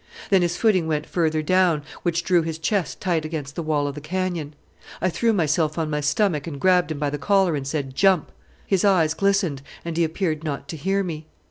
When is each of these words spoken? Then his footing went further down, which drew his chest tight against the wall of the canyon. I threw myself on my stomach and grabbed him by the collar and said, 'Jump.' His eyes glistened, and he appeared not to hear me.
Then 0.31 0.41
his 0.41 0.57
footing 0.57 0.87
went 0.87 1.05
further 1.05 1.43
down, 1.43 1.83
which 2.01 2.23
drew 2.23 2.41
his 2.41 2.57
chest 2.57 2.99
tight 2.99 3.23
against 3.23 3.55
the 3.55 3.61
wall 3.61 3.85
of 3.87 3.93
the 3.93 4.01
canyon. 4.01 4.55
I 4.99 5.09
threw 5.11 5.31
myself 5.31 5.77
on 5.77 5.91
my 5.91 6.01
stomach 6.01 6.47
and 6.47 6.59
grabbed 6.59 6.91
him 6.91 6.97
by 6.97 7.11
the 7.11 7.19
collar 7.19 7.55
and 7.55 7.67
said, 7.67 7.93
'Jump.' 7.93 8.31
His 8.65 8.83
eyes 8.83 9.13
glistened, 9.13 9.61
and 9.85 9.95
he 9.95 10.03
appeared 10.03 10.43
not 10.43 10.67
to 10.69 10.75
hear 10.75 11.03
me. 11.03 11.27